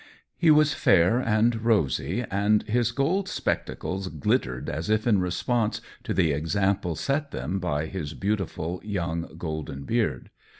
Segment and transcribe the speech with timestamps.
[0.35, 5.79] He was fair and rosy, and his gold specta cles glittered as if in response
[6.01, 10.31] to the exam ple set them by his beautiful young golden beard.